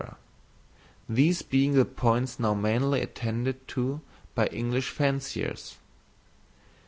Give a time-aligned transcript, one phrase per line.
[1.07, 4.01] these being the points now mainly attended to
[4.33, 5.77] by English fanciers.